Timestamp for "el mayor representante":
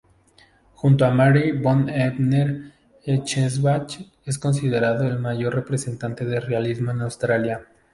5.05-6.25